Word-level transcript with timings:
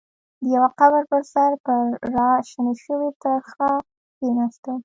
د 0.41 0.43
يوه 0.55 0.69
قبر 0.79 1.03
پر 1.11 1.23
سر 1.33 1.51
پر 1.65 1.81
را 2.15 2.29
شنه 2.49 2.73
شوې 2.83 3.09
ترخه 3.23 3.71
کېناسته. 4.17 4.71